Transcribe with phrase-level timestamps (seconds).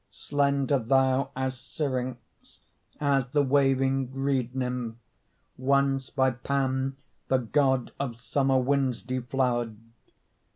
[0.09, 2.61] Slender thou as Syrinx,
[2.99, 4.95] As the waving reed nymph,
[5.57, 9.77] Once by Pan, the god of Summer winds, deflowered.